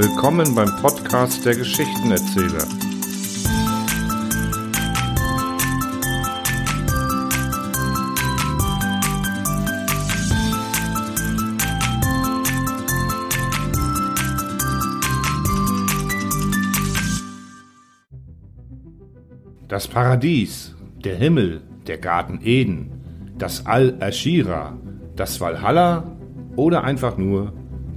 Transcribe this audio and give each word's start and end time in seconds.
Willkommen 0.00 0.54
beim 0.54 0.76
Podcast 0.76 1.44
der 1.44 1.56
Geschichtenerzähler. 1.56 2.64
Das 19.66 19.88
Paradies, 19.88 20.76
der 21.02 21.16
Himmel, 21.16 21.62
der 21.88 21.98
Garten 21.98 22.38
Eden, 22.44 23.32
das 23.36 23.66
Al-Ashira, 23.66 24.78
das 25.16 25.40
Valhalla 25.40 26.16
oder 26.54 26.84
einfach 26.84 27.16
nur 27.16 27.52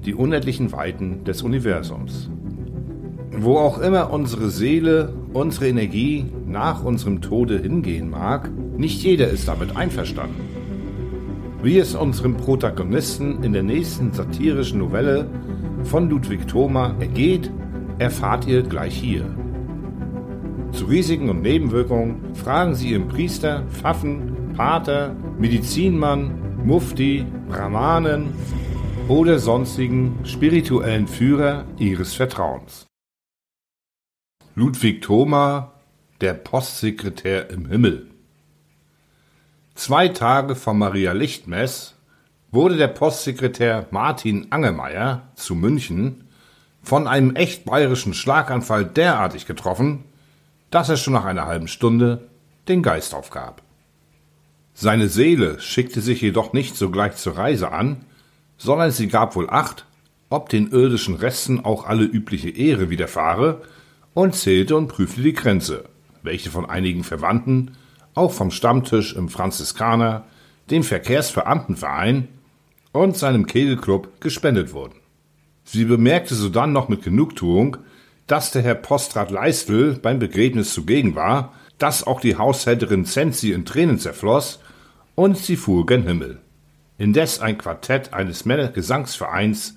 die 0.05 0.15
unendlichen 0.15 0.71
Weiten 0.71 1.23
des 1.23 1.41
Universums. 1.41 2.29
Wo 3.31 3.57
auch 3.57 3.79
immer 3.79 4.11
unsere 4.11 4.49
Seele, 4.49 5.13
unsere 5.33 5.67
Energie 5.67 6.25
nach 6.45 6.83
unserem 6.83 7.21
Tode 7.21 7.59
hingehen 7.59 8.09
mag, 8.09 8.49
nicht 8.77 9.03
jeder 9.03 9.29
ist 9.29 9.47
damit 9.47 9.75
einverstanden. 9.75 10.41
Wie 11.63 11.77
es 11.77 11.95
unserem 11.95 12.35
Protagonisten 12.35 13.43
in 13.43 13.53
der 13.53 13.63
nächsten 13.63 14.11
satirischen 14.11 14.79
Novelle 14.79 15.27
von 15.83 16.09
Ludwig 16.09 16.47
Thoma 16.47 16.95
ergeht, 16.99 17.51
erfahrt 17.99 18.47
ihr 18.47 18.63
gleich 18.63 18.95
hier. 18.95 19.25
Zu 20.71 20.85
Risiken 20.85 21.29
und 21.29 21.41
Nebenwirkungen 21.41 22.33
fragen 22.33 22.75
Sie 22.75 22.91
Ihren 22.91 23.07
Priester, 23.07 23.63
Pfaffen, 23.69 24.53
Pater, 24.55 25.15
Medizinmann, 25.37 26.33
Mufti, 26.63 27.25
Brahmanen 27.49 28.29
oder 29.07 29.39
sonstigen 29.39 30.19
spirituellen 30.25 31.07
Führer 31.07 31.65
Ihres 31.77 32.13
Vertrauens. 32.13 32.85
Ludwig 34.55 35.01
Thoma, 35.01 35.73
der 36.21 36.33
Postsekretär 36.33 37.49
im 37.49 37.67
Himmel. 37.67 38.07
Zwei 39.75 40.09
Tage 40.09 40.55
vor 40.55 40.73
Maria 40.73 41.13
Lichtmess 41.13 41.95
wurde 42.51 42.77
der 42.77 42.87
Postsekretär 42.87 43.87
Martin 43.91 44.47
Angemeyer 44.51 45.29
zu 45.35 45.55
München 45.55 46.25
von 46.83 47.07
einem 47.07 47.35
echt 47.35 47.65
bayerischen 47.65 48.13
Schlaganfall 48.13 48.85
derartig 48.85 49.45
getroffen, 49.45 50.03
dass 50.69 50.89
er 50.89 50.97
schon 50.97 51.13
nach 51.13 51.25
einer 51.25 51.45
halben 51.45 51.67
Stunde 51.67 52.29
den 52.67 52.83
Geist 52.83 53.13
aufgab. 53.13 53.61
Seine 54.73 55.09
Seele 55.09 55.59
schickte 55.59 56.01
sich 56.01 56.21
jedoch 56.21 56.53
nicht 56.53 56.75
sogleich 56.75 57.15
zur 57.15 57.37
Reise 57.37 57.71
an, 57.71 58.05
sondern 58.61 58.91
sie 58.91 59.07
gab 59.07 59.35
wohl 59.35 59.49
acht, 59.49 59.85
ob 60.29 60.49
den 60.49 60.69
irdischen 60.71 61.15
Resten 61.15 61.65
auch 61.65 61.85
alle 61.85 62.03
übliche 62.03 62.49
Ehre 62.49 62.89
widerfahre, 62.91 63.61
und 64.13 64.35
zählte 64.35 64.75
und 64.75 64.87
prüfte 64.87 65.21
die 65.21 65.33
Grenze, 65.33 65.85
welche 66.21 66.51
von 66.51 66.69
einigen 66.69 67.03
Verwandten, 67.03 67.71
auch 68.13 68.31
vom 68.31 68.51
Stammtisch 68.51 69.15
im 69.15 69.29
Franziskaner, 69.29 70.25
dem 70.69 70.83
Verkehrsbeamtenverein 70.83 72.27
und 72.91 73.17
seinem 73.17 73.47
Kegelclub 73.47 74.19
gespendet 74.19 74.73
wurden. 74.73 74.99
Sie 75.63 75.85
bemerkte 75.85 76.35
sodann 76.35 76.73
noch 76.73 76.87
mit 76.87 77.03
Genugtuung, 77.03 77.77
dass 78.27 78.51
der 78.51 78.61
Herr 78.61 78.75
Postrat 78.75 79.31
Leistel 79.31 79.95
beim 79.95 80.19
Begräbnis 80.19 80.73
zugegen 80.73 81.15
war, 81.15 81.53
dass 81.77 82.05
auch 82.05 82.21
die 82.21 82.35
Haushälterin 82.35 83.05
Zenzi 83.05 83.53
in 83.53 83.65
Tränen 83.65 83.97
zerfloss, 83.97 84.59
und 85.15 85.37
sie 85.37 85.55
fuhr 85.55 85.85
gen 85.85 86.03
Himmel. 86.03 86.40
Indes 87.01 87.39
ein 87.39 87.57
Quartett 87.57 88.13
eines 88.13 88.45
Männergesangsvereins 88.45 89.73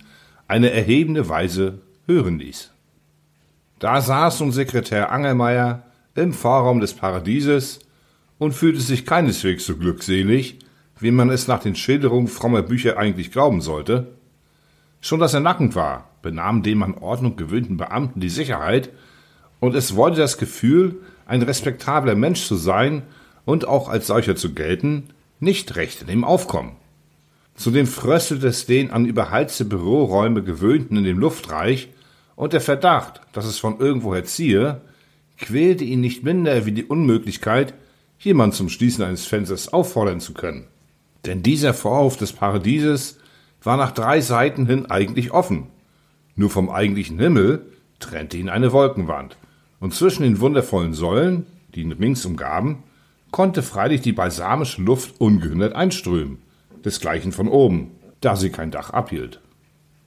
eine 0.46 0.72
erhebende 0.72 1.26
Weise 1.30 1.80
hören 2.06 2.38
ließ. 2.38 2.70
Da 3.78 4.02
saß 4.02 4.40
nun 4.40 4.52
Sekretär 4.52 5.10
Angelmeier 5.10 5.84
im 6.14 6.34
Vorraum 6.34 6.80
des 6.80 6.92
Paradieses 6.92 7.78
und 8.36 8.52
fühlte 8.52 8.82
sich 8.82 9.06
keineswegs 9.06 9.64
so 9.64 9.78
glückselig, 9.78 10.58
wie 11.00 11.12
man 11.12 11.30
es 11.30 11.48
nach 11.48 11.60
den 11.60 11.76
Schilderungen 11.76 12.28
frommer 12.28 12.60
Bücher 12.60 12.98
eigentlich 12.98 13.32
glauben 13.32 13.62
sollte. 13.62 14.08
Schon 15.00 15.20
dass 15.20 15.32
er 15.32 15.40
nackend 15.40 15.74
war, 15.74 16.10
benahm 16.20 16.62
dem 16.62 16.82
an 16.82 16.92
Ordnung 16.92 17.36
gewöhnten 17.36 17.78
Beamten 17.78 18.20
die 18.20 18.28
Sicherheit, 18.28 18.90
und 19.60 19.74
es 19.74 19.96
wollte 19.96 20.18
das 20.18 20.36
Gefühl, 20.36 20.96
ein 21.24 21.40
respektabler 21.40 22.16
Mensch 22.16 22.44
zu 22.44 22.56
sein 22.56 23.02
und 23.46 23.66
auch 23.66 23.88
als 23.88 24.08
solcher 24.08 24.36
zu 24.36 24.52
gelten, 24.52 25.04
nicht 25.40 25.76
recht 25.76 26.02
in 26.02 26.10
ihm 26.10 26.24
aufkommen. 26.24 26.76
Zudem 27.54 27.86
fröstelte 27.86 28.48
es 28.48 28.66
den 28.66 28.90
an 28.90 29.06
überheizte 29.06 29.64
Büroräume 29.64 30.42
gewöhnten 30.42 30.96
in 30.96 31.04
dem 31.04 31.18
Luftreich, 31.18 31.88
und 32.36 32.52
der 32.52 32.60
Verdacht, 32.60 33.20
dass 33.32 33.44
es 33.44 33.58
von 33.58 33.78
irgendwoher 33.78 34.24
ziehe, 34.24 34.80
quälte 35.38 35.84
ihn 35.84 36.00
nicht 36.00 36.24
minder 36.24 36.66
wie 36.66 36.72
die 36.72 36.84
Unmöglichkeit, 36.84 37.74
jemand 38.18 38.54
zum 38.54 38.68
Schließen 38.68 39.04
eines 39.04 39.26
Fensters 39.26 39.72
auffordern 39.72 40.18
zu 40.18 40.34
können. 40.34 40.66
Denn 41.26 41.42
dieser 41.42 41.74
Vorhof 41.74 42.16
des 42.16 42.32
Paradieses 42.32 43.18
war 43.62 43.76
nach 43.76 43.92
drei 43.92 44.20
Seiten 44.20 44.66
hin 44.66 44.86
eigentlich 44.86 45.30
offen. 45.30 45.68
Nur 46.34 46.50
vom 46.50 46.70
eigentlichen 46.70 47.18
Himmel 47.18 47.66
trennte 48.00 48.36
ihn 48.36 48.48
eine 48.48 48.72
Wolkenwand, 48.72 49.36
und 49.80 49.94
zwischen 49.94 50.24
den 50.24 50.40
wundervollen 50.40 50.92
Säulen, 50.92 51.46
die 51.74 51.82
ihn 51.82 51.92
rings 51.92 52.24
umgaben, 52.24 52.82
konnte 53.30 53.62
freilich 53.62 54.00
die 54.00 54.12
balsamische 54.12 54.82
Luft 54.82 55.20
ungehindert 55.20 55.74
einströmen, 55.74 56.38
desgleichen 56.84 57.32
von 57.32 57.48
oben, 57.48 57.92
da 58.20 58.36
sie 58.36 58.50
kein 58.50 58.70
Dach 58.70 58.90
abhielt. 58.90 59.40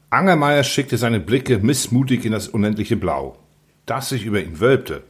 Angermeier 0.10 0.64
schickte 0.64 0.98
seine 0.98 1.20
Blicke 1.20 1.60
missmutig 1.60 2.26
in 2.26 2.32
das 2.32 2.48
unendliche 2.48 2.96
Blau, 2.96 3.38
das 3.86 4.10
sich 4.10 4.26
über 4.26 4.42
ihn 4.42 4.60
wölbte, 4.60 5.04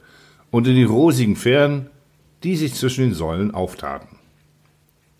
und 0.50 0.66
in 0.66 0.74
die 0.74 0.84
rosigen 0.84 1.36
Fähren, 1.36 1.90
die 2.42 2.56
sich 2.56 2.74
zwischen 2.74 3.04
den 3.04 3.14
Säulen 3.14 3.54
auftaten. 3.54 4.18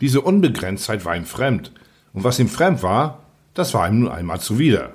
Diese 0.00 0.20
Unbegrenztheit 0.20 1.04
war 1.04 1.16
ihm 1.16 1.25
fremd, 1.25 1.72
und 2.12 2.25
was 2.25 2.38
ihm 2.38 2.48
fremd 2.48 2.82
war, 2.82 3.25
das 3.54 3.75
war 3.75 3.88
ihm 3.88 4.00
nun 4.00 4.10
einmal 4.10 4.41
zuwider. 4.41 4.92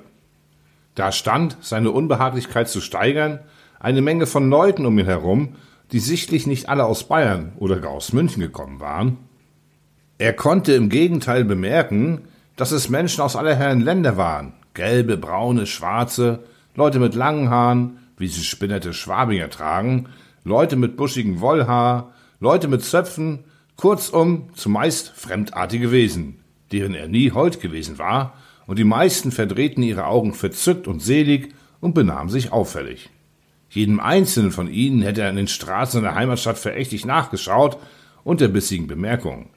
Da 0.94 1.12
stand, 1.12 1.56
seine 1.60 1.90
Unbehaglichkeit 1.90 2.68
zu 2.68 2.80
steigern, 2.80 3.40
eine 3.80 4.00
Menge 4.00 4.26
von 4.26 4.48
Leuten 4.48 4.86
um 4.86 4.98
ihn 4.98 5.06
herum, 5.06 5.56
die 5.92 5.98
sichtlich 6.00 6.46
nicht 6.46 6.68
alle 6.68 6.84
aus 6.84 7.04
Bayern 7.04 7.52
oder 7.56 7.78
gar 7.78 7.92
aus 7.92 8.12
München 8.12 8.40
gekommen 8.40 8.80
waren. 8.80 9.18
Er 10.18 10.32
konnte 10.32 10.74
im 10.74 10.90
Gegenteil 10.90 11.44
bemerken, 11.44 12.22
dass 12.54 12.70
es 12.70 12.88
Menschen 12.88 13.22
aus 13.22 13.34
aller 13.34 13.56
Herren 13.56 13.80
Länder 13.80 14.16
waren, 14.16 14.52
gelbe, 14.72 15.16
braune, 15.16 15.66
schwarze, 15.66 16.44
Leute 16.76 17.00
mit 17.00 17.16
langen 17.16 17.50
Haaren, 17.50 17.98
wie 18.16 18.28
sie 18.28 18.44
spinnerte 18.44 18.92
Schwabinger 18.92 19.50
tragen, 19.50 20.08
Leute 20.44 20.76
mit 20.76 20.96
buschigem 20.96 21.40
Wollhaar, 21.40 22.12
Leute 22.38 22.68
mit 22.68 22.84
Zöpfen, 22.84 23.44
kurzum 23.76 24.50
zumeist 24.54 25.10
fremdartige 25.16 25.90
Wesen, 25.90 26.38
deren 26.70 26.94
er 26.94 27.08
nie 27.08 27.32
hold 27.32 27.60
gewesen 27.60 27.98
war, 27.98 28.34
und 28.66 28.78
die 28.78 28.84
meisten 28.84 29.32
verdrehten 29.32 29.82
ihre 29.82 30.06
Augen 30.06 30.32
verzückt 30.32 30.86
und 30.86 31.02
selig 31.02 31.52
und 31.80 31.94
benahmen 31.94 32.30
sich 32.30 32.52
auffällig. 32.52 33.10
Jedem 33.68 33.98
einzelnen 33.98 34.52
von 34.52 34.68
ihnen 34.68 35.02
hätte 35.02 35.22
er 35.22 35.30
in 35.30 35.36
den 35.36 35.48
Straßen 35.48 36.00
seiner 36.00 36.14
Heimatstadt 36.14 36.58
verächtlich 36.58 37.04
nachgeschaut, 37.04 37.78
unter 38.22 38.46
bissigen 38.46 38.86
Bemerkungen. 38.86 39.50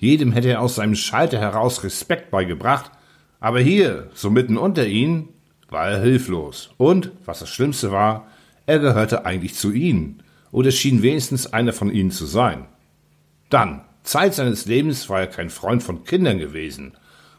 Jedem 0.00 0.32
hätte 0.32 0.48
er 0.48 0.62
aus 0.62 0.76
seinem 0.76 0.94
Schalter 0.94 1.38
heraus 1.38 1.84
Respekt 1.84 2.30
beigebracht, 2.30 2.90
aber 3.38 3.60
hier, 3.60 4.08
so 4.14 4.30
mitten 4.30 4.56
unter 4.56 4.86
ihnen, 4.86 5.28
war 5.68 5.90
er 5.90 6.00
hilflos. 6.00 6.70
Und, 6.78 7.12
was 7.26 7.40
das 7.40 7.50
Schlimmste 7.50 7.92
war, 7.92 8.26
er 8.64 8.78
gehörte 8.78 9.26
eigentlich 9.26 9.54
zu 9.56 9.72
ihnen, 9.72 10.22
oder 10.52 10.70
schien 10.70 11.02
wenigstens 11.02 11.52
einer 11.52 11.74
von 11.74 11.92
ihnen 11.92 12.10
zu 12.10 12.24
sein. 12.24 12.64
Dann, 13.50 13.82
Zeit 14.02 14.32
seines 14.32 14.64
Lebens 14.64 15.10
war 15.10 15.20
er 15.20 15.26
kein 15.26 15.50
Freund 15.50 15.82
von 15.82 16.02
Kindern 16.04 16.38
gewesen, 16.38 16.94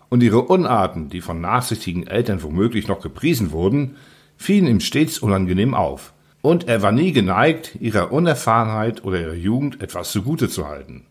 und 0.09 0.21
ihre 0.21 0.44
Unarten, 0.44 1.09
die 1.09 1.21
von 1.21 1.41
nachsichtigen 1.41 2.06
Eltern 2.06 2.44
womöglich 2.44 2.88
noch 2.88 3.01
gepriesen 3.01 3.51
wurden, 3.51 3.95
fielen 4.38 4.68
ihm 4.68 4.81
stets 4.81 5.18
unangenehm 5.18 5.74
auf 5.74 6.13
und 6.44 6.68
er 6.68 6.83
war 6.83 6.91
nie 6.91 7.12
geneigt, 7.12 7.75
ihrer 7.80 8.12
Unerfahrenheit 8.12 9.03
oder 9.03 9.19
ihrer 9.19 9.33
Jugend 9.33 9.81
etwas 9.81 10.12
zugute 10.12 10.47
zu 10.47 10.68
halten. 10.68 11.06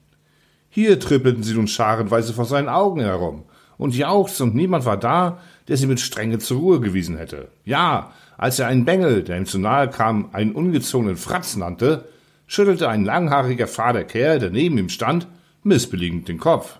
Hier 0.70 1.00
trippelten 1.00 1.42
sie 1.42 1.54
nun 1.54 1.66
scharenweise 1.66 2.32
vor 2.32 2.44
seinen 2.44 2.68
Augen 2.68 3.00
herum 3.00 3.42
und 3.76 3.96
jauchzten, 3.96 4.50
und 4.50 4.54
niemand 4.54 4.84
war 4.84 4.96
da, 4.96 5.40
der 5.66 5.76
sie 5.76 5.86
mit 5.86 6.00
Strenge 6.00 6.38
zur 6.38 6.60
Ruhe 6.60 6.80
gewiesen 6.80 7.16
hätte. 7.16 7.48
Ja, 7.64 8.12
als 8.38 8.58
er 8.58 8.68
einen 8.68 8.84
Bengel, 8.84 9.24
der 9.24 9.36
ihm 9.36 9.46
zu 9.46 9.58
nahe 9.58 9.90
kam, 9.90 10.30
einen 10.32 10.52
ungezogenen 10.52 11.16
Fratz 11.16 11.56
nannte, 11.56 12.08
schüttelte 12.46 12.88
ein 12.88 13.04
langhaariger, 13.04 13.66
fader 13.66 14.04
Kerl, 14.04 14.38
der 14.38 14.50
neben 14.50 14.78
ihm 14.78 14.88
stand, 14.88 15.26
missbilligend 15.62 16.28
den 16.28 16.38
Kopf. 16.38 16.78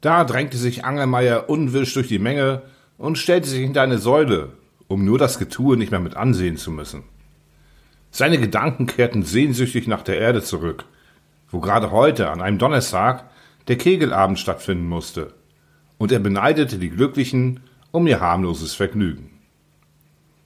Da 0.00 0.24
drängte 0.24 0.56
sich 0.56 0.84
Angermeier 0.84 1.48
unwirsch 1.48 1.94
durch 1.94 2.08
die 2.08 2.18
Menge 2.18 2.62
und 2.96 3.18
stellte 3.18 3.48
sich 3.48 3.60
hinter 3.60 3.82
eine 3.82 3.98
Säule, 3.98 4.52
um 4.88 5.04
nur 5.04 5.18
das 5.18 5.38
Getue 5.38 5.76
nicht 5.76 5.90
mehr 5.90 6.00
mit 6.00 6.16
ansehen 6.16 6.56
zu 6.56 6.70
müssen. 6.70 7.04
Seine 8.10 8.38
Gedanken 8.38 8.86
kehrten 8.86 9.22
sehnsüchtig 9.22 9.86
nach 9.86 10.02
der 10.02 10.18
Erde 10.18 10.42
zurück, 10.42 10.84
wo 11.54 11.60
gerade 11.60 11.92
heute, 11.92 12.30
an 12.30 12.42
einem 12.42 12.58
Donnerstag, 12.58 13.30
der 13.68 13.78
Kegelabend 13.78 14.40
stattfinden 14.40 14.88
musste, 14.88 15.34
und 15.98 16.10
er 16.10 16.18
beneidete 16.18 16.78
die 16.78 16.90
Glücklichen 16.90 17.60
um 17.92 18.08
ihr 18.08 18.20
harmloses 18.20 18.74
Vergnügen. 18.74 19.30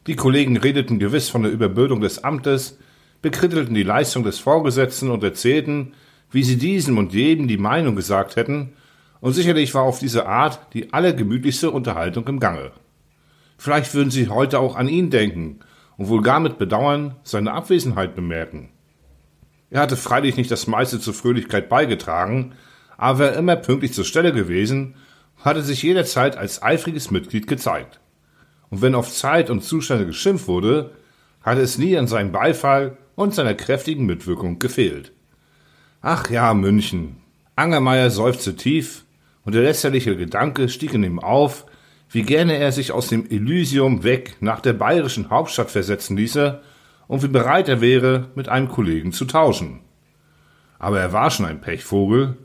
Die 0.07 0.17
Kollegen 0.17 0.59
redeten 0.59 0.99
gewiss 0.99 1.31
von 1.31 1.43
der 1.43 1.51
Überbildung 1.51 2.03
des 2.03 2.23
Amtes, 2.23 2.79
bekrittelten 3.23 3.75
die 3.75 3.85
Leistung 3.85 4.23
des 4.23 4.39
Vorgesetzten 4.39 5.11
und 5.11 5.25
erzählten, 5.25 5.95
wie 6.31 6.43
sie 6.43 6.59
diesem 6.59 6.99
und 6.99 7.15
jedem 7.15 7.49
die 7.49 7.57
Meinung 7.57 7.97
gesagt 7.97 8.37
hätten, 8.37 8.75
und 9.21 9.33
sicherlich 9.33 9.75
war 9.75 9.85
auf 9.85 9.99
diese 9.99 10.27
Art 10.27 10.61
die 10.75 10.93
allergemütlichste 10.93 11.71
Unterhaltung 11.71 12.29
im 12.29 12.39
Gange. 12.39 12.71
Vielleicht 13.57 13.95
würden 13.95 14.11
sie 14.11 14.29
heute 14.29 14.61
auch 14.61 14.77
an 14.77 14.89
ihn 14.89 15.09
denken 15.09 15.61
und 15.97 16.09
wohl 16.09 16.23
gar 16.23 16.39
mit 16.39 16.59
Bedauern 16.59 17.17
seine 17.23 17.53
Abwesenheit 17.53 18.15
bemerken. 18.15 18.69
Er 19.71 19.81
hatte 19.81 19.97
freilich 19.97 20.37
nicht 20.37 20.51
das 20.51 20.67
meiste 20.67 21.01
zur 21.01 21.15
Fröhlichkeit 21.15 21.69
beigetragen, 21.69 22.55
aber 22.97 23.19
war 23.21 23.33
immer 23.35 23.57
pünktlich 23.57 23.93
zur 23.93 24.05
Stelle 24.05 24.33
gewesen, 24.33 24.95
hatte 25.39 25.63
sich 25.63 25.83
jederzeit 25.83 26.37
als 26.37 26.63
eifriges 26.63 27.11
Mitglied 27.11 27.47
gezeigt. 27.47 28.01
Und 28.71 28.83
wenn 28.83 28.95
auf 28.95 29.13
Zeit 29.13 29.51
und 29.51 29.63
Zustände 29.63 30.07
geschimpft 30.07 30.49
wurde, 30.49 30.93
hatte 31.43 31.61
es 31.61 31.79
nie 31.79 31.97
an 31.97 32.07
seinem 32.07 32.33
Beifall 32.33 32.97
und 33.15 33.35
seiner 33.35 33.55
kräftigen 33.55 34.07
Mitwirkung 34.07 34.59
gefehlt. 34.59 35.13
Ach 36.03 36.29
ja, 36.31 36.53
München. 36.55 37.17
Angermeier 37.57 38.11
seufzte 38.11 38.57
tief, 38.57 39.05
und 39.45 39.55
der 39.55 39.63
lästerliche 39.63 40.15
Gedanke 40.17 40.69
stieg 40.69 40.93
in 40.93 41.03
ihm 41.05 41.19
auf, 41.19 41.65
wie 42.11 42.23
gerne 42.23 42.59
er 42.59 42.71
sich 42.71 42.93
aus 42.93 43.09
dem 43.09 43.29
Elysium 43.31 44.05
weg 44.05 44.37
nach 44.41 44.61
der 44.61 44.75
bayerischen 44.75 45.31
Hauptstadt 45.31 45.71
versetzen 45.71 46.17
ließe 46.17 46.61
und 47.09 47.23
wie 47.23 47.29
bereit 47.29 47.69
er 47.69 47.81
wäre, 47.81 48.29
mit 48.37 48.49
einem 48.49 48.69
Kollegen 48.69 49.13
zu 49.13 49.25
tauschen. 49.25 49.81
Aber 50.79 51.01
er 51.01 51.13
war 51.13 51.31
schon 51.31 51.47
ein 51.47 51.61
Pechvogel. 51.61 52.37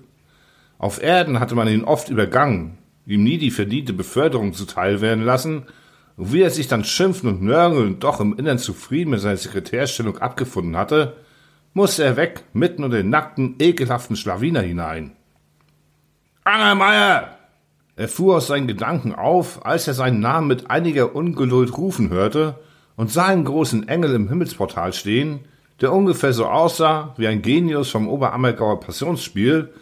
Auf 0.80 1.04
Erden 1.04 1.39
hatte 1.39 1.54
man 1.54 1.68
ihn 1.68 1.83
oft 1.83 2.10
übergangen, 2.10 2.77
ihm 3.06 3.24
nie 3.24 3.38
die 3.38 3.51
verdiente 3.51 3.94
Beförderung 3.94 4.54
zuteil 4.54 5.01
werden 5.01 5.24
lassen, 5.24 5.65
und 6.15 6.31
wie 6.31 6.42
er 6.42 6.51
sich 6.51 6.68
dann 6.68 6.83
schimpfen 6.83 7.27
und 7.27 7.42
nörgeln 7.42 8.00
doch 8.00 8.19
im 8.19 8.38
Innern 8.38 8.60
zufrieden 8.60 9.12
mit 9.12 9.19
seiner 9.19 9.38
Sekretärstellung 9.38 10.19
abgefunden 10.19 10.77
hatte, 10.77 11.18
musste 11.74 12.04
er 12.04 12.18
weg, 12.18 12.44
mitten 12.54 12.83
unter 12.83 12.98
den 12.98 13.09
nackten, 13.09 13.56
ekelhaften 13.59 14.16
Schlawiner 14.16 14.62
hinein. 14.62 15.13
Angermeier! 16.44 17.38
Er 17.95 18.07
fuhr 18.07 18.38
aus 18.38 18.48
seinen 18.48 18.68
Gedanken 18.68 19.13
auf, 19.13 19.66
als 19.66 19.88
er 19.88 19.95
seinen 19.95 20.19
Namen 20.19 20.48
mit 20.48 20.69
einiger 20.69 21.16
Ungeduld 21.16 21.77
rufen 21.77 22.09
hörte 22.09 22.59
und 22.95 23.12
sah 23.12 23.28
einen 23.28 23.45
großen 23.45 23.88
Engel 23.88 24.13
im 24.16 24.30
Himmelsportal 24.30 24.94
stehen, 24.94 25.42
der 25.81 25.92
ungefähr 25.92 26.34
so 26.34 26.45
aussah 26.45 27.13
wie 27.18 27.28
ein 27.28 27.42
Genius 27.42 27.90
vom 27.90 28.07
Oberammergauer 28.07 28.80
Passionsspiel 28.80 29.74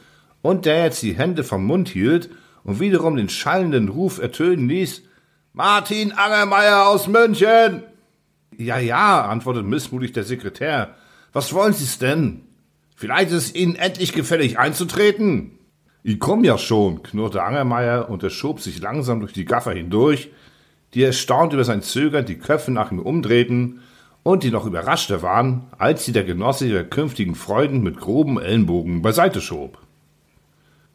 und 0.42 0.66
der 0.66 0.86
jetzt 0.86 1.04
die 1.04 1.14
Hände 1.14 1.44
vom 1.44 1.66
Mund 1.66 1.90
hielt 1.90 2.30
und 2.64 2.80
wiederum 2.80 3.16
den 3.16 3.30
schallenden 3.30 3.90
Ruf 3.90 4.20
ertönen 4.20 4.68
ließ, 4.68 5.04
Martin 5.54 6.14
Angermeier 6.14 6.88
aus 6.88 7.08
München! 7.08 7.84
Ja, 8.58 8.78
ja, 8.78 9.26
antwortete 9.26 9.66
missmutig 9.66 10.14
der 10.14 10.24
Sekretär. 10.24 10.96
Was 11.34 11.54
wollen 11.54 11.74
Sie's 11.74 12.00
denn? 12.00 12.44
Vielleicht 12.96 13.32
ist 13.32 13.46
es 13.48 13.56
Ihnen 13.56 13.76
endlich 13.76 14.14
gefällig 14.14 14.60
einzutreten? 14.60 15.58
Ich 16.04 16.20
komm 16.20 16.44
ja 16.44 16.58
schon, 16.58 17.04
knurrte 17.04 17.44
Angermeier 17.44 18.10
und 18.10 18.24
er 18.24 18.30
schob 18.30 18.60
sich 18.60 18.82
langsam 18.82 19.20
durch 19.20 19.34
die 19.34 19.46
Gaffer 19.46 19.72
hindurch, 19.72 20.30
die 20.94 21.04
erstaunt 21.04 21.54
über 21.54 21.64
sein 21.64 21.82
Zögern 21.82 22.26
die 22.26 22.38
Köpfe 22.38 22.72
nach 22.72 22.92
ihm 22.92 23.00
umdrehten 23.00 23.82
und 24.24 24.44
die 24.44 24.52
noch 24.52 24.66
überraschter 24.66 25.22
waren, 25.22 25.64
als 25.78 26.06
sie 26.06 26.12
der 26.12 26.24
Genosse 26.24 26.68
ihrer 26.68 26.84
künftigen 26.84 27.36
Freuden 27.36 27.82
mit 27.82 27.98
groben 27.98 28.40
Ellenbogen 28.40 29.02
beiseite 29.02 29.42
schob. 29.42 29.78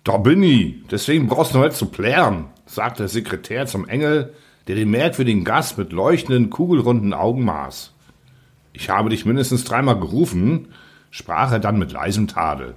Da 0.04 0.19
bin 0.19 0.43
ich, 0.43 0.75
deswegen 0.90 1.26
brauchst 1.26 1.54
du 1.54 1.58
nicht 1.58 1.72
zu 1.72 1.87
plären, 1.87 2.46
sagte 2.66 3.02
der 3.02 3.08
Sekretär 3.08 3.66
zum 3.66 3.88
Engel, 3.88 4.32
der 4.69 4.76
den 4.76 4.90
merkwürdigen 4.90 5.44
Gast 5.44 5.78
mit 5.78 5.93
leuchtenden, 5.93 6.50
kugelrunden 6.50 7.12
Augen 7.12 7.44
maß. 7.44 7.92
Ich 8.72 8.90
habe 8.90 9.10
dich 9.10 9.25
mindestens 9.25 9.64
dreimal 9.64 9.99
gerufen, 9.99 10.69
sprach 11.10 11.50
er 11.50 11.60
dann 11.60 11.78
mit 11.78 11.92
leisem 11.92 12.28
Tadel. 12.28 12.75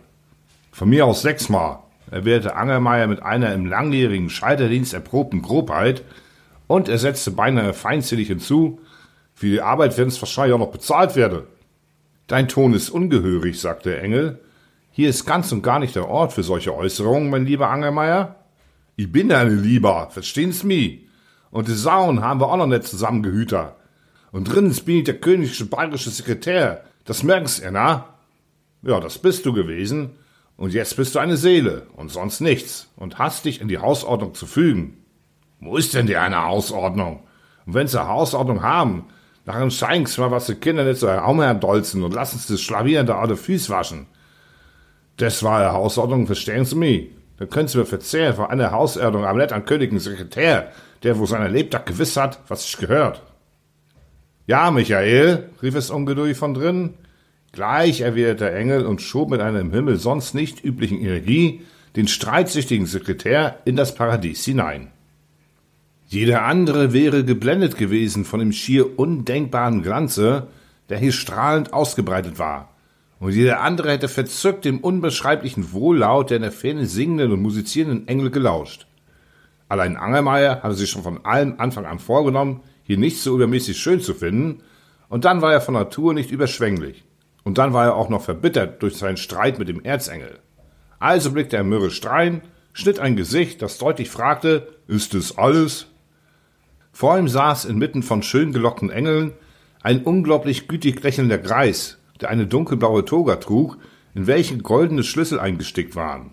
Von 0.71 0.89
mir 0.89 1.05
aus 1.05 1.21
sechsmal, 1.21 1.79
erwiderte 2.09 2.55
Angermeier 2.55 3.07
mit 3.07 3.21
einer 3.21 3.53
im 3.53 3.65
langjährigen 3.65 4.29
Scheiterdienst 4.29 4.93
erprobten 4.93 5.41
Grobheit, 5.41 6.03
und 6.69 6.87
er 6.87 6.99
setzte 6.99 7.31
beinahe 7.31 7.73
feindselig 7.73 8.27
hinzu, 8.27 8.79
für 9.33 9.47
die 9.47 9.59
Arbeit 9.59 9.97
werden 9.97 10.09
es 10.09 10.21
wahrscheinlich 10.21 10.53
auch 10.53 10.59
noch 10.59 10.71
bezahlt 10.71 11.15
werde. 11.15 11.47
Dein 12.27 12.47
Ton 12.47 12.75
ist 12.75 12.91
ungehörig, 12.91 13.59
sagte 13.59 13.89
der 13.89 14.03
Engel. 14.03 14.39
Hier 14.91 15.09
ist 15.09 15.25
ganz 15.25 15.51
und 15.51 15.63
gar 15.63 15.79
nicht 15.79 15.95
der 15.95 16.07
Ort 16.07 16.31
für 16.31 16.43
solche 16.43 16.75
Äußerungen, 16.75 17.31
mein 17.31 17.47
lieber 17.47 17.71
Angermeier. 17.71 18.35
Ich 18.95 19.11
bin 19.11 19.29
deine 19.29 19.55
Lieber, 19.55 20.09
verstehen's 20.11 20.63
mi? 20.63 21.07
Und 21.49 21.67
die 21.67 21.73
Sauen 21.73 22.21
haben 22.21 22.39
wir 22.39 22.51
auch 22.51 22.57
noch 22.57 22.67
nicht 22.67 22.83
zusammen 22.83 23.23
gehüter. 23.23 23.75
Und 24.31 24.53
drinnen 24.53 24.75
bin 24.85 24.97
ich 24.97 25.05
der 25.05 25.19
königliche 25.19 25.65
bayerische 25.65 26.11
Sekretär. 26.11 26.83
Das 27.03 27.23
merkst 27.23 27.63
ihr, 27.63 27.71
na? 27.71 28.13
Ja, 28.83 28.99
das 28.99 29.17
bist 29.17 29.43
du 29.47 29.53
gewesen. 29.53 30.11
Und 30.55 30.73
jetzt 30.73 30.95
bist 30.97 31.15
du 31.15 31.19
eine 31.19 31.37
Seele 31.37 31.87
und 31.95 32.11
sonst 32.11 32.41
nichts 32.41 32.91
und 32.95 33.17
hast 33.17 33.45
dich 33.45 33.59
in 33.59 33.69
die 33.69 33.79
Hausordnung 33.79 34.35
zu 34.35 34.45
fügen. 34.45 34.98
Wo 35.59 35.77
ist 35.77 35.93
denn 35.93 36.07
die 36.07 36.17
eine 36.17 36.43
Hausordnung? 36.43 37.23
Und 37.65 37.73
wenn 37.73 37.87
sie 37.87 38.07
Hausordnung 38.07 38.63
haben, 38.63 39.05
dann 39.45 39.71
schein's 39.71 40.17
mal, 40.17 40.31
was 40.31 40.45
die 40.45 40.55
Kinder 40.55 40.83
nicht 40.83 40.99
so 40.99 41.09
herumherdolzen 41.09 42.03
und 42.03 42.13
lassen 42.13 42.37
sie 42.39 42.53
das 42.53 42.61
Schlavieren 42.61 43.07
da 43.07 43.35
Füß 43.35 43.69
waschen. 43.69 44.07
Das 45.17 45.43
war 45.43 45.59
eine 45.59 45.73
Hausordnung, 45.73 46.27
verstehen 46.27 46.65
Sie 46.65 46.75
mich? 46.75 47.09
Da 47.37 47.45
können 47.45 47.67
Sie 47.67 47.77
mir 47.77 47.85
verzeihen 47.85 48.35
vor 48.35 48.49
einer 48.49 48.71
Hausordnung, 48.71 49.25
aber 49.25 49.39
nicht 49.39 49.51
an 49.51 49.65
Königen 49.65 49.99
Sekretär, 49.99 50.71
der 51.03 51.19
wo 51.19 51.25
seiner 51.25 51.49
Lebtag 51.49 51.85
gewiss 51.85 52.15
hat, 52.15 52.39
was 52.47 52.63
sich 52.63 52.77
gehört. 52.77 53.21
Ja, 54.45 54.71
Michael, 54.71 55.49
rief 55.61 55.75
es 55.75 55.89
ungeduldig 55.89 56.37
von 56.37 56.53
drinnen. 56.53 56.95
Gleich 57.51 58.01
erwiderte 58.01 58.45
der 58.45 58.55
Engel 58.55 58.85
und 58.85 59.01
schob 59.01 59.29
mit 59.29 59.41
einer 59.41 59.59
im 59.59 59.71
Himmel 59.71 59.97
sonst 59.97 60.35
nicht 60.35 60.63
üblichen 60.63 60.99
Energie 60.99 61.61
den 61.95 62.07
streitsüchtigen 62.07 62.85
Sekretär 62.85 63.57
in 63.65 63.75
das 63.75 63.95
Paradies 63.95 64.45
hinein. 64.45 64.91
Jeder 66.11 66.41
andere 66.41 66.91
wäre 66.91 67.23
geblendet 67.23 67.77
gewesen 67.77 68.25
von 68.25 68.39
dem 68.39 68.51
schier 68.51 68.97
undenkbaren 68.97 69.83
Glanze, 69.83 70.47
der 70.89 70.97
hier 70.97 71.11
strahlend 71.11 71.71
ausgebreitet 71.71 72.39
war, 72.39 72.73
und 73.19 73.31
jeder 73.31 73.61
andere 73.61 73.91
hätte 73.91 74.07
verzückt 74.07 74.65
dem 74.65 74.79
unbeschreiblichen 74.79 75.71
Wohllaut 75.71 76.31
der 76.31 76.37
in 76.37 76.41
der 76.41 76.51
Ferne 76.51 76.87
singenden 76.87 77.31
und 77.31 77.43
musizierenden 77.43 78.07
Engel 78.07 78.31
gelauscht. 78.31 78.87
Allein 79.67 79.97
Angermeier 79.97 80.63
hatte 80.63 80.73
sich 80.73 80.89
schon 80.89 81.03
von 81.03 81.25
allem 81.25 81.59
Anfang 81.59 81.85
an 81.85 81.99
vorgenommen, 81.99 82.61
hier 82.81 82.97
nicht 82.97 83.21
so 83.21 83.35
übermäßig 83.35 83.77
schön 83.77 84.01
zu 84.01 84.15
finden, 84.15 84.63
und 85.09 85.25
dann 85.25 85.43
war 85.43 85.53
er 85.53 85.61
von 85.61 85.75
Natur 85.75 86.15
nicht 86.15 86.31
überschwänglich. 86.31 87.03
Und 87.43 87.59
dann 87.59 87.71
war 87.71 87.85
er 87.85 87.95
auch 87.95 88.09
noch 88.09 88.23
verbittert 88.23 88.81
durch 88.81 88.97
seinen 88.97 89.17
Streit 89.17 89.59
mit 89.59 89.67
dem 89.67 89.83
Erzengel. 89.83 90.39
Also 90.97 91.31
blickte 91.31 91.57
er 91.57 91.63
mürrisch 91.63 92.01
drein, 92.01 92.41
schnitt 92.73 92.97
ein 92.97 93.15
Gesicht, 93.15 93.61
das 93.61 93.77
deutlich 93.77 94.09
fragte, 94.09 94.69
ist 94.87 95.13
es 95.13 95.37
alles? 95.37 95.85
Vor 96.99 97.17
ihm 97.17 97.29
saß 97.29 97.63
inmitten 97.63 98.03
von 98.03 98.23
schön 98.23 98.51
gelockten 98.51 98.89
Engeln 98.89 99.31
ein 99.81 100.03
unglaublich 100.03 100.67
gütig 100.67 101.01
lächelnder 101.01 101.37
Greis, 101.37 101.97
der 102.19 102.29
eine 102.29 102.45
dunkelblaue 102.45 103.05
Toga 103.05 103.37
trug, 103.37 103.77
in 104.13 104.27
welchen 104.27 104.63
goldene 104.63 105.05
Schlüssel 105.05 105.39
eingestickt 105.39 105.95
waren. 105.95 106.31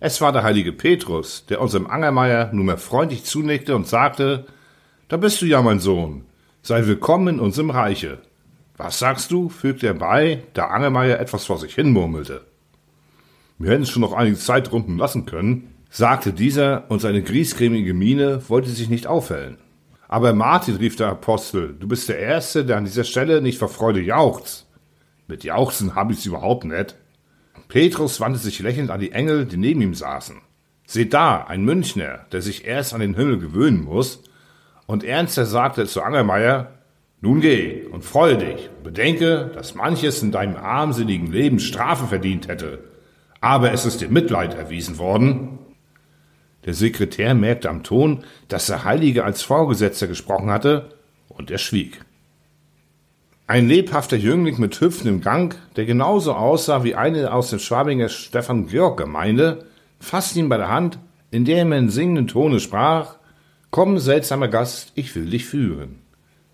Es 0.00 0.22
war 0.22 0.32
der 0.32 0.42
heilige 0.42 0.72
Petrus, 0.72 1.44
der 1.44 1.60
unserem 1.60 1.86
Angermeier 1.86 2.50
nunmehr 2.54 2.78
freundlich 2.78 3.24
zunickte 3.24 3.76
und 3.76 3.88
sagte, 3.88 4.46
da 5.08 5.18
bist 5.18 5.42
du 5.42 5.44
ja, 5.44 5.60
mein 5.60 5.80
Sohn, 5.80 6.24
sei 6.62 6.86
willkommen 6.86 7.34
in 7.34 7.38
unserem 7.38 7.68
Reiche. 7.68 8.22
Was 8.78 8.98
sagst 8.98 9.30
du? 9.30 9.50
fügte 9.50 9.86
er 9.86 9.94
bei, 9.94 10.44
da 10.54 10.68
Angermeier 10.68 11.20
etwas 11.20 11.44
vor 11.44 11.58
sich 11.58 11.74
hin 11.74 11.92
murmelte. 11.92 12.40
Wir 13.58 13.70
hätten 13.70 13.82
es 13.82 13.90
schon 13.90 14.00
noch 14.00 14.14
einige 14.14 14.38
Zeit 14.38 14.72
runden 14.72 14.96
lassen 14.96 15.26
können, 15.26 15.74
sagte 15.90 16.32
dieser, 16.32 16.90
und 16.90 17.00
seine 17.00 17.20
griesgrämige 17.20 17.92
Miene 17.92 18.40
wollte 18.48 18.70
sich 18.70 18.88
nicht 18.88 19.06
aufhellen. 19.06 19.58
Aber 20.08 20.32
Martin, 20.32 20.76
rief 20.76 20.96
der 20.96 21.08
Apostel, 21.08 21.74
du 21.78 21.88
bist 21.88 22.08
der 22.08 22.18
Erste, 22.18 22.64
der 22.64 22.76
an 22.76 22.84
dieser 22.84 23.04
Stelle 23.04 23.42
nicht 23.42 23.58
vor 23.58 23.68
Freude 23.68 24.00
jauchzt. 24.00 24.66
Mit 25.26 25.42
Jauchzen 25.42 25.94
hab 25.94 26.10
ich's 26.10 26.26
überhaupt 26.26 26.64
nicht. 26.64 26.94
Petrus 27.68 28.20
wandte 28.20 28.38
sich 28.38 28.60
lächelnd 28.60 28.90
an 28.90 29.00
die 29.00 29.12
Engel, 29.12 29.44
die 29.44 29.56
neben 29.56 29.82
ihm 29.82 29.94
saßen. 29.94 30.36
Seht 30.86 31.14
da, 31.14 31.44
ein 31.44 31.64
Münchner, 31.64 32.26
der 32.30 32.42
sich 32.42 32.64
erst 32.64 32.94
an 32.94 33.00
den 33.00 33.14
Himmel 33.14 33.38
gewöhnen 33.38 33.82
muss. 33.82 34.22
Und 34.86 35.02
ernster 35.02 35.44
sagte 35.44 35.86
zu 35.86 36.02
Angermeier, 36.02 36.76
nun 37.20 37.40
geh 37.40 37.84
und 37.90 38.04
freue 38.04 38.38
dich 38.38 38.68
und 38.76 38.84
bedenke, 38.84 39.50
dass 39.52 39.74
manches 39.74 40.22
in 40.22 40.30
deinem 40.30 40.54
armseligen 40.54 41.32
Leben 41.32 41.58
Strafe 41.58 42.06
verdient 42.06 42.46
hätte. 42.46 42.84
Aber 43.40 43.72
es 43.72 43.84
ist 43.84 44.00
dir 44.00 44.08
Mitleid 44.08 44.54
erwiesen 44.54 44.98
worden. 44.98 45.58
Der 46.66 46.74
Sekretär 46.74 47.34
merkte 47.34 47.70
am 47.70 47.84
Ton, 47.84 48.24
dass 48.48 48.66
der 48.66 48.84
Heilige 48.84 49.24
als 49.24 49.42
Vorgesetzter 49.42 50.08
gesprochen 50.08 50.50
hatte, 50.50 50.90
und 51.28 51.50
er 51.50 51.58
schwieg. 51.58 52.00
Ein 53.46 53.68
lebhafter 53.68 54.16
Jüngling 54.16 54.58
mit 54.58 54.80
hüpfendem 54.80 55.20
Gang, 55.20 55.56
der 55.76 55.84
genauso 55.84 56.32
aussah 56.34 56.82
wie 56.82 56.96
eine 56.96 57.32
aus 57.32 57.50
der 57.50 57.60
Schwabinger 57.60 58.08
Stefan-Georg-Gemeinde, 58.08 59.66
fasste 60.00 60.40
ihn 60.40 60.48
bei 60.48 60.56
der 60.56 60.68
Hand, 60.68 60.98
indem 61.30 61.70
er 61.70 61.78
in 61.78 61.88
singenden 61.88 62.26
Tone 62.26 62.58
sprach, 62.58 63.16
Komm, 63.70 63.98
seltsamer 63.98 64.48
Gast, 64.48 64.92
ich 64.94 65.14
will 65.14 65.30
dich 65.30 65.44
führen. 65.44 66.00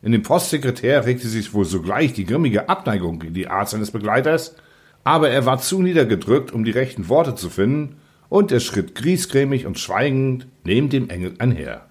In 0.02 0.12
dem 0.12 0.22
Postsekretär 0.22 1.06
regte 1.06 1.28
sich 1.28 1.54
wohl 1.54 1.64
sogleich 1.64 2.12
die 2.12 2.26
grimmige 2.26 2.68
Abneigung 2.68 3.20
gegen 3.20 3.34
die 3.34 3.48
Art 3.48 3.68
seines 3.68 3.92
Begleiters, 3.92 4.56
aber 5.04 5.30
er 5.30 5.46
war 5.46 5.58
zu 5.58 5.80
niedergedrückt, 5.80 6.52
um 6.52 6.64
die 6.64 6.72
rechten 6.72 7.08
Worte 7.08 7.34
zu 7.36 7.48
finden, 7.48 7.96
und 8.32 8.50
er 8.50 8.60
schritt 8.60 8.94
griesgrämig 8.94 9.66
und 9.66 9.78
schweigend 9.78 10.46
neben 10.64 10.88
dem 10.88 11.10
Engel 11.10 11.34
einher. 11.38 11.90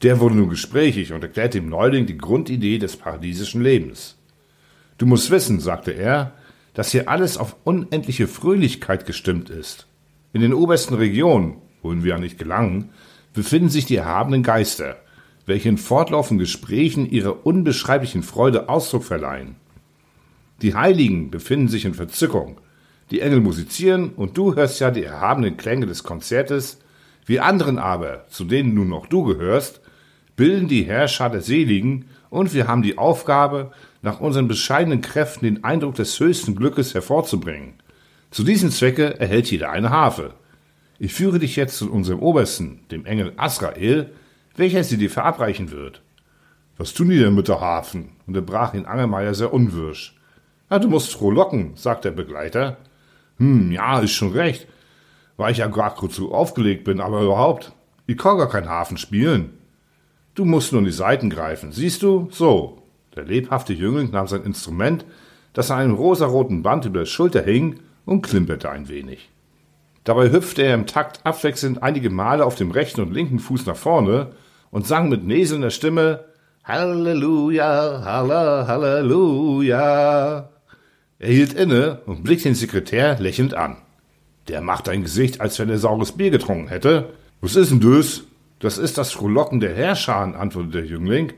Der 0.00 0.18
wurde 0.18 0.34
nun 0.34 0.48
gesprächig 0.48 1.12
und 1.12 1.22
erklärte 1.22 1.60
dem 1.60 1.68
Neuling 1.68 2.06
die 2.06 2.16
Grundidee 2.16 2.78
des 2.78 2.96
paradiesischen 2.96 3.60
Lebens. 3.60 4.16
Du 4.96 5.04
musst 5.04 5.30
wissen, 5.30 5.60
sagte 5.60 5.90
er, 5.90 6.32
dass 6.72 6.90
hier 6.90 7.06
alles 7.06 7.36
auf 7.36 7.54
unendliche 7.64 8.28
Fröhlichkeit 8.28 9.04
gestimmt 9.04 9.50
ist. 9.50 9.86
In 10.32 10.40
den 10.40 10.54
obersten 10.54 10.94
Regionen, 10.94 11.58
wohin 11.82 12.02
wir 12.02 12.14
ja 12.14 12.18
nicht 12.18 12.38
gelangen, 12.38 12.88
befinden 13.34 13.68
sich 13.68 13.84
die 13.84 13.96
erhabenen 13.96 14.42
Geister, 14.42 14.96
welche 15.44 15.68
in 15.68 15.76
fortlaufenden 15.76 16.38
Gesprächen 16.38 17.10
ihrer 17.10 17.44
unbeschreiblichen 17.44 18.22
Freude 18.22 18.70
Ausdruck 18.70 19.04
verleihen. 19.04 19.56
Die 20.62 20.74
Heiligen 20.74 21.30
befinden 21.30 21.68
sich 21.68 21.84
in 21.84 21.92
Verzückung, 21.92 22.56
die 23.12 23.20
Engel 23.20 23.40
musizieren 23.40 24.10
und 24.16 24.36
du 24.38 24.54
hörst 24.54 24.80
ja 24.80 24.90
die 24.90 25.04
erhabenen 25.04 25.58
Klänge 25.58 25.86
des 25.86 26.02
Konzertes, 26.02 26.78
wir 27.26 27.44
anderen 27.44 27.78
aber, 27.78 28.24
zu 28.30 28.44
denen 28.44 28.74
nun 28.74 28.88
noch 28.88 29.06
du 29.06 29.22
gehörst, 29.22 29.80
bilden 30.34 30.66
die 30.66 30.84
Herrscher 30.84 31.28
der 31.28 31.42
Seligen 31.42 32.06
und 32.30 32.54
wir 32.54 32.66
haben 32.66 32.82
die 32.82 32.98
Aufgabe, 32.98 33.70
nach 34.00 34.18
unseren 34.18 34.48
bescheidenen 34.48 35.02
Kräften 35.02 35.44
den 35.44 35.62
Eindruck 35.62 35.94
des 35.94 36.18
höchsten 36.18 36.56
Glückes 36.56 36.94
hervorzubringen. 36.94 37.74
Zu 38.30 38.42
diesem 38.42 38.70
Zwecke 38.70 39.20
erhält 39.20 39.50
jeder 39.50 39.70
eine 39.70 39.90
Harfe. 39.90 40.34
Ich 40.98 41.12
führe 41.12 41.38
dich 41.38 41.54
jetzt 41.54 41.76
zu 41.76 41.92
unserem 41.92 42.20
Obersten, 42.20 42.80
dem 42.90 43.04
Engel 43.04 43.34
Asrael, 43.36 44.10
welcher 44.56 44.82
sie 44.82 44.96
dir 44.96 45.10
verabreichen 45.10 45.70
wird. 45.70 46.00
Was 46.78 46.94
tun 46.94 47.10
die 47.10 47.18
denn 47.18 47.34
mit 47.34 47.48
der 47.48 47.60
Harfen? 47.60 48.12
unterbrach 48.26 48.72
ihn 48.72 48.86
Angelmeier 48.86 49.34
sehr 49.34 49.52
unwirsch. 49.52 50.16
Ja, 50.70 50.78
du 50.78 50.88
musst 50.88 51.12
frohlocken, 51.12 51.72
sagt 51.76 52.06
der 52.06 52.12
Begleiter. 52.12 52.78
Hm, 53.38 53.72
ja, 53.72 54.00
ist 54.00 54.12
schon 54.12 54.32
recht, 54.32 54.66
weil 55.36 55.52
ich 55.52 55.58
ja 55.58 55.66
gar 55.68 55.94
gut 55.94 56.12
zu 56.12 56.32
aufgelegt 56.32 56.84
bin, 56.84 57.00
aber 57.00 57.22
überhaupt, 57.22 57.72
ich 58.06 58.16
kann 58.16 58.38
gar 58.38 58.48
kein 58.48 58.68
Hafen 58.68 58.96
spielen. 58.96 59.50
Du 60.34 60.44
musst 60.44 60.72
nur 60.72 60.80
in 60.80 60.86
die 60.86 60.92
Seiten 60.92 61.30
greifen, 61.30 61.72
siehst 61.72 62.02
du? 62.02 62.28
So. 62.30 62.78
Der 63.14 63.24
lebhafte 63.24 63.74
Jüngling 63.74 64.10
nahm 64.10 64.26
sein 64.26 64.44
Instrument, 64.44 65.04
das 65.52 65.70
an 65.70 65.80
einem 65.80 65.94
rosaroten 65.94 66.62
Band 66.62 66.86
über 66.86 67.00
der 67.00 67.06
Schulter 67.06 67.42
hing, 67.42 67.80
und 68.04 68.22
klimperte 68.22 68.70
ein 68.70 68.88
wenig. 68.88 69.30
Dabei 70.04 70.30
hüpfte 70.32 70.62
er 70.62 70.74
im 70.74 70.86
Takt 70.86 71.24
abwechselnd 71.24 71.82
einige 71.82 72.10
Male 72.10 72.44
auf 72.44 72.56
dem 72.56 72.72
rechten 72.72 73.02
und 73.02 73.12
linken 73.12 73.38
Fuß 73.38 73.66
nach 73.66 73.76
vorne 73.76 74.32
und 74.70 74.86
sang 74.86 75.08
mit 75.08 75.24
näselnder 75.24 75.70
Stimme 75.70 76.24
Halleluja, 76.64 78.02
Halle, 78.04 78.66
Halleluja. 78.66 80.48
Er 81.22 81.32
hielt 81.32 81.52
inne 81.52 82.00
und 82.06 82.24
blickte 82.24 82.48
den 82.48 82.56
Sekretär 82.56 83.16
lächelnd 83.20 83.54
an. 83.54 83.76
Der 84.48 84.60
machte 84.60 84.90
ein 84.90 85.04
Gesicht, 85.04 85.40
als 85.40 85.56
wenn 85.60 85.70
er 85.70 85.78
saures 85.78 86.10
Bier 86.10 86.32
getrunken 86.32 86.66
hätte. 86.66 87.10
Was 87.40 87.54
ist 87.54 87.70
denn 87.70 87.78
das? 87.78 88.22
Das 88.58 88.76
ist 88.76 88.98
das 88.98 89.12
Frohlocken 89.12 89.60
der 89.60 89.72
Herrscher, 89.72 90.16
antwortete 90.16 90.78
der 90.78 90.86
Jüngling. 90.86 91.32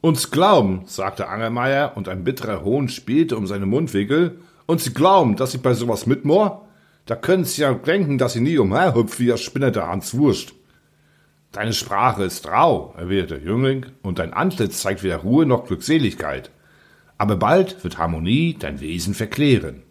Uns 0.00 0.30
glauben, 0.30 0.82
sagte 0.86 1.26
Angelmeier, 1.26 1.96
und 1.96 2.08
ein 2.08 2.22
bitterer 2.22 2.62
Hohn 2.62 2.88
spielte 2.88 3.36
um 3.36 3.48
seine 3.48 3.66
Mundwinkel, 3.66 4.38
und 4.66 4.80
sie 4.80 4.94
glauben, 4.94 5.34
dass 5.34 5.50
sie 5.50 5.58
bei 5.58 5.74
sowas 5.74 6.06
mitmoor? 6.06 6.68
Da 7.06 7.16
können 7.16 7.44
sie 7.44 7.62
ja 7.62 7.74
denken, 7.74 8.16
dass 8.16 8.34
sie 8.34 8.40
nie 8.40 8.58
umherhüpft 8.58 9.18
wie 9.18 9.26
das 9.26 9.40
Spinner 9.40 9.72
der 9.72 9.88
Hans 9.88 10.16
Wurst. 10.16 10.54
Deine 11.50 11.72
Sprache 11.72 12.22
ist 12.22 12.46
rau, 12.46 12.94
erwiderte 12.96 13.40
der 13.40 13.44
Jüngling, 13.44 13.86
und 14.02 14.20
dein 14.20 14.32
Antlitz 14.32 14.82
zeigt 14.82 15.02
weder 15.02 15.16
Ruhe 15.16 15.46
noch 15.46 15.66
Glückseligkeit. 15.66 16.52
Aber 17.20 17.36
bald 17.36 17.84
wird 17.84 17.98
Harmonie 17.98 18.56
dein 18.58 18.80
Wesen 18.80 19.12
verklären. 19.12 19.82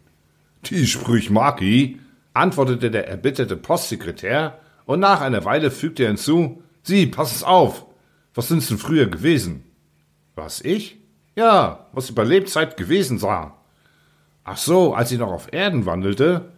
Die 0.65 0.87
Sprüch 0.87 1.29
mag 1.29 1.61
ich, 1.61 1.97
antwortete 2.33 2.89
der 2.89 3.07
erbitterte 3.07 3.55
Postsekretär 3.55 4.57
und 4.85 4.99
nach 4.99 5.21
einer 5.21 5.45
Weile 5.45 5.69
fügte 5.69 6.01
er 6.01 6.09
hinzu, 6.09 6.63
Sie, 6.81 7.05
pass 7.05 7.35
es 7.35 7.43
auf! 7.43 7.85
Was 8.33 8.47
sind's 8.47 8.69
denn 8.69 8.79
früher 8.79 9.05
gewesen? 9.05 9.63
Was, 10.33 10.61
ich? 10.61 10.97
Ja, 11.35 11.85
was 11.93 12.11
bei 12.13 12.23
Lebzeit 12.23 12.77
gewesen 12.77 13.19
sah. 13.19 13.57
Ach 14.43 14.57
so, 14.57 14.95
als 14.95 15.11
ich 15.11 15.19
noch 15.19 15.31
auf 15.31 15.53
Erden 15.53 15.85
wandelte? 15.85 16.51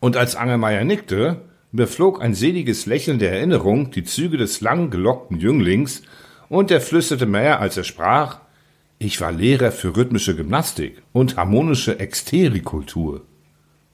Und 0.00 0.16
als 0.16 0.36
Angelmeier 0.36 0.84
nickte, 0.84 1.42
überflog 1.70 2.22
ein 2.22 2.32
seliges 2.32 2.86
Lächeln 2.86 3.18
der 3.18 3.32
Erinnerung 3.32 3.90
die 3.90 4.04
Züge 4.04 4.38
des 4.38 4.62
lang 4.62 4.88
gelockten 4.88 5.38
Jünglings, 5.38 6.00
und 6.48 6.70
er 6.70 6.80
flüsterte 6.80 7.26
mehr, 7.26 7.60
als 7.60 7.76
er 7.76 7.84
sprach, 7.84 8.40
ich 8.98 9.20
war 9.20 9.30
Lehrer 9.30 9.70
für 9.70 9.96
rhythmische 9.96 10.34
Gymnastik 10.34 11.02
und 11.12 11.36
harmonische 11.36 12.00
Exterikultur. 12.00 13.22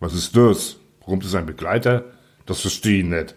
Was 0.01 0.15
ist 0.15 0.35
das? 0.37 0.77
brummte 1.01 1.29
sein 1.29 1.45
Begleiter. 1.45 2.05
Das 2.47 2.61
verstehe 2.61 3.01
ich 3.01 3.05
nicht. 3.05 3.35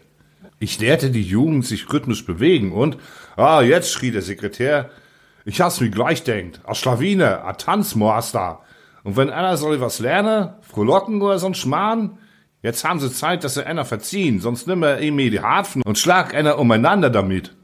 Ich 0.60 0.80
lehrte 0.80 1.12
die 1.12 1.22
Jugend 1.22 1.66
sich 1.66 1.92
rhythmisch 1.92 2.26
bewegen 2.26 2.72
und, 2.72 2.98
ah, 3.36 3.62
jetzt 3.62 3.92
schrie 3.92 4.12
der 4.12 4.22
Sekretär, 4.22 4.90
ich 5.44 5.62
hab's 5.62 5.82
mir 5.82 5.90
gleich 5.90 6.24
denkt, 6.24 6.62
a 6.66 6.74
Schlawine, 6.74 7.44
a 7.44 7.54
Tanzmaster. 7.54 8.60
Und 9.04 9.18
wenn 9.18 9.30
einer 9.30 9.58
soll 9.58 9.80
was 9.82 10.00
lernen, 10.00 10.50
frohlocken 10.62 11.22
oder 11.22 11.38
sonst 11.38 11.60
Schmarrn, 11.60 12.18
jetzt 12.64 12.86
haben 12.86 13.00
sie 13.00 13.12
Zeit, 13.12 13.44
dass 13.44 13.54
sie 13.54 13.66
einer 13.66 13.86
verziehen, 13.86 14.40
sonst 14.40 14.68
nimm 14.68 14.84
er 14.84 15.02
ihm 15.02 15.18
die 15.18 15.40
Harfen 15.40 15.82
und 15.84 15.98
schlag 15.98 16.34
einer 16.34 16.60
umeinander 16.60 17.10
damit. 17.10 17.56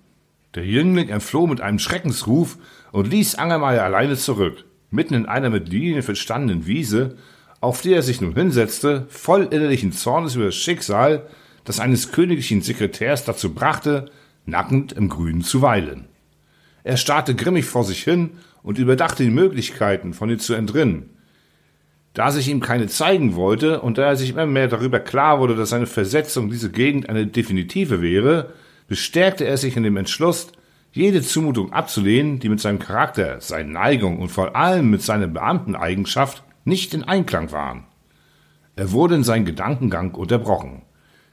Der 0.56 0.66
Jüngling 0.66 1.10
entfloh 1.10 1.48
mit 1.48 1.62
einem 1.62 1.80
Schreckensruf 1.80 2.58
und 2.94 3.10
ließ 3.10 3.36
Angermeier 3.36 3.84
alleine 3.84 4.16
zurück, 4.16 4.64
mitten 4.92 5.16
in 5.16 5.26
einer 5.26 5.50
mit 5.50 5.68
Linien 5.68 6.04
verstandenen 6.04 6.68
Wiese, 6.68 7.18
auf 7.60 7.82
der 7.82 7.98
er 7.98 8.02
sich 8.04 8.22
nun 8.22 8.36
hinsetzte, 8.36 9.08
voll 9.10 9.48
innerlichen 9.50 9.92
Zornes 9.92 10.36
über 10.36 10.46
das 10.46 10.56
Schicksal, 10.56 11.28
das 11.66 11.80
eines 11.80 12.12
königlichen 12.12 12.62
Sekretärs 12.62 13.26
dazu 13.26 13.54
brachte, 13.54 14.12
nackend 14.46 14.94
im 14.94 15.10
Grünen 15.10 15.42
zu 15.42 15.62
weilen. 15.62 16.06
Er 16.84 16.98
starrte 16.98 17.34
grimmig 17.34 17.66
vor 17.66 17.84
sich 17.84 18.04
hin 18.04 18.32
und 18.62 18.78
überdachte 18.78 19.24
die 19.24 19.32
Möglichkeiten, 19.32 20.14
von 20.14 20.30
ihr 20.30 20.38
zu 20.38 20.54
entrinnen. 20.54 21.10
Da 22.14 22.30
sich 22.30 22.48
ihm 22.48 22.60
keine 22.60 22.88
zeigen 22.88 23.36
wollte 23.36 23.82
und 23.82 23.98
da 23.98 24.04
er 24.04 24.16
sich 24.18 24.30
immer 24.30 24.46
mehr 24.46 24.68
darüber 24.68 25.00
klar 25.00 25.40
wurde, 25.40 25.56
dass 25.56 25.70
seine 25.70 25.88
Versetzung 25.88 26.52
diese 26.52 26.70
Gegend 26.70 27.10
eine 27.10 27.26
definitive 27.26 28.04
wäre, 28.04 28.54
bestärkte 28.88 29.46
er 29.46 29.58
sich 29.58 29.76
in 29.78 29.84
dem 29.84 29.98
Entschluss, 29.98 30.52
jede 30.94 31.24
Zumutung 31.24 31.74
abzulehnen, 31.74 32.40
die 32.40 32.50
mit 32.50 32.62
seinem 32.62 32.78
Charakter, 32.78 33.42
seinen 33.42 33.72
Neigungen 33.72 34.20
und 34.20 34.30
vor 34.30 34.56
allem 34.56 34.92
mit 34.92 35.02
seiner 35.02 35.28
Beamteneigenschaft 35.28 36.44
nicht 36.66 36.94
in 36.94 37.04
Einklang 37.04 37.52
waren. 37.52 37.86
Er 38.76 38.92
wurde 38.92 39.16
in 39.16 39.24
seinen 39.24 39.46
Gedankengang 39.46 40.12
unterbrochen. 40.12 40.84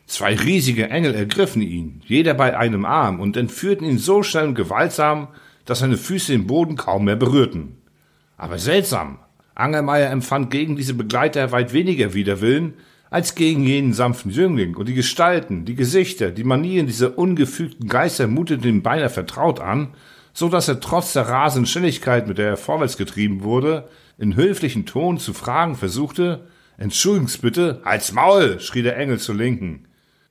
Zwei 0.06 0.34
riesige 0.34 0.88
Engel 0.88 1.14
ergriffen 1.14 1.62
ihn, 1.62 2.02
jeder 2.06 2.34
bei 2.34 2.56
einem 2.56 2.84
Arm, 2.84 3.20
und 3.20 3.36
entführten 3.36 3.86
ihn 3.86 3.98
so 3.98 4.22
schnell 4.22 4.48
und 4.48 4.54
gewaltsam, 4.54 5.28
dass 5.66 5.80
seine 5.80 5.98
Füße 5.98 6.32
den 6.32 6.46
Boden 6.46 6.76
kaum 6.76 7.04
mehr 7.04 7.16
berührten. 7.16 7.76
Aber 8.36 8.58
seltsam, 8.58 9.18
Angermeier 9.54 10.10
empfand 10.10 10.50
gegen 10.50 10.74
diese 10.74 10.94
Begleiter 10.94 11.52
weit 11.52 11.74
weniger 11.74 12.14
Widerwillen 12.14 12.74
als 13.10 13.34
gegen 13.34 13.64
jenen 13.64 13.92
sanften 13.92 14.30
Jüngling, 14.30 14.76
und 14.76 14.88
die 14.88 14.94
Gestalten, 14.94 15.64
die 15.64 15.74
Gesichter, 15.74 16.30
die 16.30 16.44
Manieren 16.44 16.86
dieser 16.86 17.18
ungefügten 17.18 17.88
Geister 17.88 18.28
muteten 18.28 18.68
ihm 18.68 18.82
beinahe 18.82 19.10
vertraut 19.10 19.60
an, 19.60 19.88
so 20.32 20.48
dass 20.48 20.68
er 20.68 20.80
trotz 20.80 21.12
der 21.12 21.28
rasenden 21.28 21.66
Schnelligkeit, 21.66 22.28
mit 22.28 22.38
der 22.38 22.50
er 22.50 22.56
vorwärts 22.56 22.96
getrieben 22.96 23.42
wurde, 23.42 23.88
in 24.16 24.36
höflichen 24.36 24.86
Ton 24.86 25.18
zu 25.18 25.34
fragen 25.34 25.74
versuchte, 25.74 26.46
Entschuldigungsbitte, 26.78 27.82
halt's 27.84 28.12
Maul, 28.12 28.60
schrie 28.60 28.82
der 28.82 28.96
Engel 28.96 29.18
zur 29.18 29.34
Linken. 29.34 29.86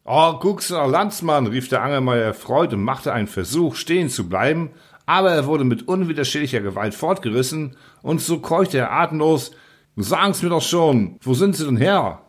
Oh, 0.05 0.39
guck's, 0.39 0.69
Landsmann, 0.69 1.47
rief 1.47 1.67
der 1.67 1.83
Angelmeier 1.83 2.23
erfreut 2.23 2.73
und 2.73 2.81
machte 2.81 3.13
einen 3.13 3.27
Versuch, 3.27 3.75
stehen 3.75 4.09
zu 4.09 4.27
bleiben, 4.29 4.71
aber 5.05 5.31
er 5.31 5.45
wurde 5.45 5.65
mit 5.65 5.87
unwiderstehlicher 5.87 6.61
Gewalt 6.61 6.95
fortgerissen, 6.95 7.75
und 8.01 8.21
so 8.21 8.39
keuchte 8.39 8.77
er 8.77 8.91
atemlos, 8.91 9.51
Sagen's 10.01 10.41
mir 10.41 10.49
doch 10.49 10.61
schon, 10.61 11.17
wo 11.21 11.33
sind 11.33 11.57
Sie 11.57 11.65
denn 11.65 11.75
her? 11.75 12.21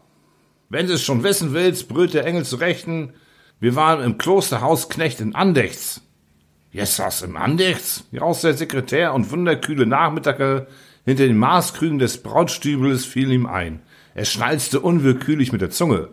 Wenn 0.73 0.87
du 0.87 0.93
es 0.95 1.03
schon 1.03 1.25
wissen 1.25 1.53
willst, 1.53 1.89
brüllte 1.89 2.19
der 2.19 2.27
Engel 2.27 2.45
zu 2.45 2.55
Rechten, 2.55 3.13
wir 3.59 3.75
waren 3.75 4.05
im 4.05 4.19
Klosterhaus 4.19 4.89
Knecht 4.89 5.21
in 5.21 5.35
Andechts. 5.35 6.01
Jessas 6.71 7.23
im 7.23 7.37
Andechts? 7.37 8.05
jauste 8.13 8.47
der 8.47 8.57
Sekretär 8.57 9.13
und 9.13 9.33
wunderkühle 9.33 9.85
Nachmittage 9.85 10.69
hinter 11.05 11.27
den 11.27 11.39
Maßkrügen 11.39 11.99
des 11.99 12.23
Brautstübels 12.23 13.05
fiel 13.05 13.33
ihm 13.33 13.47
ein. 13.47 13.83
Er 14.15 14.25
schnalzte 14.25 14.79
unwillkürlich 14.79 15.51
mit 15.51 15.61
der 15.61 15.71
Zunge. 15.71 16.11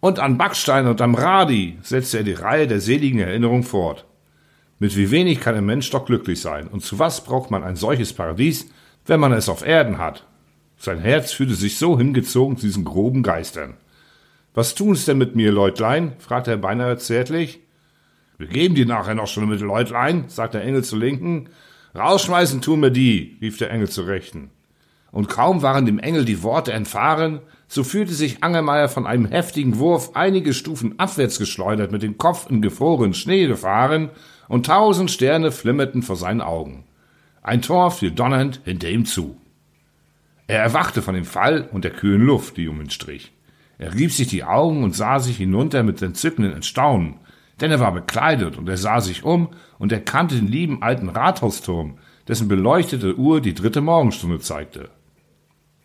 Und 0.00 0.18
an 0.18 0.36
Backstein 0.36 0.86
und 0.86 1.00
am 1.00 1.14
Radi 1.14 1.78
setzte 1.80 2.18
er 2.18 2.24
die 2.24 2.34
Reihe 2.34 2.66
der 2.66 2.80
seligen 2.80 3.20
Erinnerungen 3.20 3.64
fort. 3.64 4.04
Mit 4.78 4.96
wie 4.98 5.10
wenig 5.10 5.40
kann 5.40 5.54
ein 5.54 5.64
Mensch 5.64 5.88
doch 5.90 6.04
glücklich 6.04 6.42
sein, 6.42 6.68
und 6.68 6.84
zu 6.84 6.98
was 6.98 7.24
braucht 7.24 7.50
man 7.50 7.64
ein 7.64 7.74
solches 7.74 8.12
Paradies, 8.12 8.68
wenn 9.06 9.18
man 9.18 9.32
es 9.32 9.48
auf 9.48 9.66
Erden 9.66 9.96
hat? 9.96 10.26
Sein 10.78 11.00
Herz 11.00 11.32
fühlte 11.32 11.54
sich 11.54 11.76
so 11.76 11.98
hingezogen 11.98 12.56
zu 12.56 12.66
diesen 12.66 12.84
groben 12.84 13.24
Geistern. 13.24 13.74
Was 14.54 14.76
tun's 14.76 15.04
denn 15.04 15.18
mit 15.18 15.34
mir, 15.34 15.50
Leutlein? 15.50 16.12
fragte 16.18 16.52
er 16.52 16.56
beinahe 16.56 16.96
zärtlich. 16.98 17.60
Wir 18.38 18.46
geben 18.46 18.76
dir 18.76 18.86
nachher 18.86 19.16
noch 19.16 19.26
schon 19.26 19.48
mit, 19.48 19.60
Leutlein, 19.60 20.24
sagte 20.28 20.58
der 20.58 20.66
Engel 20.66 20.84
zu 20.84 20.96
Linken, 20.96 21.48
Rausschmeißen 21.96 22.60
tun 22.60 22.80
wir 22.80 22.90
die, 22.90 23.38
rief 23.40 23.58
der 23.58 23.70
Engel 23.70 23.88
zu 23.88 24.02
Rechten. 24.02 24.50
Und 25.10 25.28
kaum 25.28 25.62
waren 25.62 25.86
dem 25.86 25.98
Engel 25.98 26.24
die 26.24 26.44
Worte 26.44 26.72
entfahren, 26.72 27.40
so 27.66 27.82
fühlte 27.82 28.14
sich 28.14 28.44
Angelmeier 28.44 28.88
von 28.88 29.06
einem 29.06 29.26
heftigen 29.26 29.78
Wurf 29.78 30.12
einige 30.14 30.54
Stufen 30.54 30.98
abwärts 31.00 31.40
geschleudert, 31.40 31.90
mit 31.90 32.02
dem 32.02 32.18
Kopf 32.18 32.48
in 32.48 32.62
gefrorenen 32.62 33.14
Schnee 33.14 33.46
gefahren, 33.46 34.10
und 34.46 34.66
tausend 34.66 35.10
Sterne 35.10 35.50
flimmerten 35.50 36.02
vor 36.02 36.16
seinen 36.16 36.40
Augen. 36.40 36.84
Ein 37.42 37.62
Tor 37.62 37.90
fiel 37.90 38.12
donnernd 38.12 38.60
hinter 38.64 38.88
ihm 38.88 39.04
zu. 39.04 39.36
Er 40.48 40.62
erwachte 40.62 41.02
von 41.02 41.14
dem 41.14 41.26
Fall 41.26 41.68
und 41.70 41.84
der 41.84 41.92
kühlen 41.92 42.22
Luft, 42.22 42.56
die 42.56 42.68
um 42.68 42.80
ihn 42.80 42.90
strich. 42.90 43.32
Er 43.76 43.94
rieb 43.94 44.10
sich 44.10 44.28
die 44.28 44.44
Augen 44.44 44.82
und 44.82 44.96
sah 44.96 45.20
sich 45.20 45.36
hinunter 45.36 45.82
mit 45.82 46.00
entzückenden 46.02 46.54
Erstaunen, 46.54 47.20
denn 47.60 47.70
er 47.70 47.80
war 47.80 47.92
bekleidet 47.92 48.56
und 48.56 48.68
er 48.68 48.78
sah 48.78 49.00
sich 49.00 49.24
um 49.24 49.50
und 49.78 49.92
erkannte 49.92 50.36
den 50.36 50.48
lieben 50.48 50.82
alten 50.82 51.10
Rathausturm, 51.10 51.98
dessen 52.26 52.48
beleuchtete 52.48 53.16
Uhr 53.16 53.42
die 53.42 53.54
dritte 53.54 53.82
Morgenstunde 53.82 54.40
zeigte. 54.40 54.90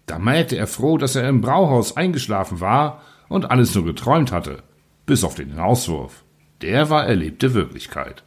Da 0.06 0.18
meinte 0.18 0.56
er 0.56 0.68
froh, 0.68 0.98
dass 0.98 1.16
er 1.16 1.28
im 1.28 1.42
Brauhaus 1.42 1.98
eingeschlafen 1.98 2.62
war 2.62 3.02
und 3.28 3.52
alles 3.52 3.76
nur 3.76 3.84
geträumt 3.84 4.32
hatte, 4.32 4.64
bis 5.06 5.26
auf 5.26 5.36
den 5.36 5.50
Hinauswurf. 5.50 6.24
Der 6.62 6.90
war 6.90 7.06
erlebte 7.06 7.54
Wirklichkeit. 7.54 8.24